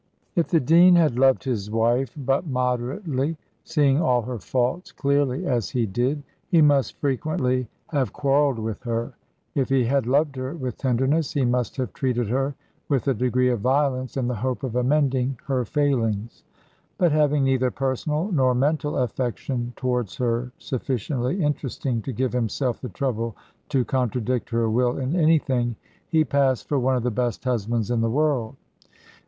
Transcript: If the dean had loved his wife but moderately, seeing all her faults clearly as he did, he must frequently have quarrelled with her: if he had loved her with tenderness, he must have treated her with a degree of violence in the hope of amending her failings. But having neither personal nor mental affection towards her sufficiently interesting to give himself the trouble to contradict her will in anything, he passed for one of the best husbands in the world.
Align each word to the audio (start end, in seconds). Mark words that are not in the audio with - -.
If 0.35 0.47
the 0.47 0.59
dean 0.59 0.95
had 0.95 1.19
loved 1.19 1.43
his 1.43 1.69
wife 1.69 2.11
but 2.17 2.47
moderately, 2.47 3.37
seeing 3.63 4.01
all 4.01 4.23
her 4.23 4.39
faults 4.39 4.91
clearly 4.91 5.45
as 5.45 5.69
he 5.69 5.85
did, 5.85 6.23
he 6.47 6.59
must 6.59 6.97
frequently 6.97 7.67
have 7.89 8.11
quarrelled 8.11 8.57
with 8.57 8.81
her: 8.81 9.13
if 9.53 9.69
he 9.69 9.83
had 9.83 10.07
loved 10.07 10.37
her 10.37 10.55
with 10.55 10.77
tenderness, 10.79 11.33
he 11.33 11.45
must 11.45 11.77
have 11.77 11.93
treated 11.93 12.29
her 12.29 12.55
with 12.89 13.07
a 13.07 13.13
degree 13.13 13.49
of 13.51 13.59
violence 13.59 14.17
in 14.17 14.27
the 14.27 14.33
hope 14.37 14.63
of 14.63 14.75
amending 14.75 15.37
her 15.45 15.65
failings. 15.65 16.43
But 16.97 17.11
having 17.11 17.43
neither 17.43 17.69
personal 17.69 18.31
nor 18.31 18.55
mental 18.55 18.97
affection 18.97 19.71
towards 19.75 20.15
her 20.15 20.51
sufficiently 20.57 21.43
interesting 21.43 22.01
to 22.01 22.11
give 22.11 22.33
himself 22.33 22.81
the 22.81 22.89
trouble 22.89 23.35
to 23.69 23.85
contradict 23.85 24.49
her 24.49 24.67
will 24.67 24.97
in 24.97 25.15
anything, 25.15 25.75
he 26.09 26.23
passed 26.25 26.67
for 26.67 26.79
one 26.79 26.95
of 26.95 27.03
the 27.03 27.11
best 27.11 27.43
husbands 27.43 27.91
in 27.91 28.01
the 28.01 28.09
world. 28.09 28.55